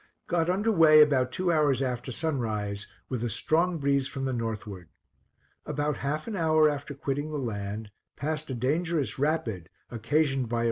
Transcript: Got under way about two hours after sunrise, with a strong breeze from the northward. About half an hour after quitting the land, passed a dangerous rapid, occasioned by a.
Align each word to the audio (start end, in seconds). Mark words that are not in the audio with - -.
Got 0.25 0.49
under 0.49 0.71
way 0.71 0.99
about 0.99 1.31
two 1.31 1.51
hours 1.51 1.79
after 1.79 2.11
sunrise, 2.11 2.87
with 3.07 3.23
a 3.23 3.29
strong 3.29 3.77
breeze 3.77 4.07
from 4.07 4.25
the 4.25 4.33
northward. 4.33 4.89
About 5.63 5.97
half 5.97 6.25
an 6.25 6.35
hour 6.35 6.67
after 6.67 6.95
quitting 6.95 7.29
the 7.29 7.37
land, 7.37 7.91
passed 8.15 8.49
a 8.49 8.55
dangerous 8.55 9.19
rapid, 9.19 9.69
occasioned 9.91 10.49
by 10.49 10.59
a. 10.59 10.59